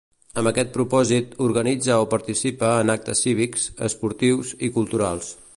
Amb 0.41 0.49
aquest 0.51 0.71
propòsit, 0.77 1.35
organitza 1.49 1.99
o 2.05 2.09
participa 2.15 2.73
en 2.87 2.95
actes 2.97 3.23
cívics, 3.27 3.71
esportius 3.91 4.59
i 4.69 4.75
culturals. 4.81 5.35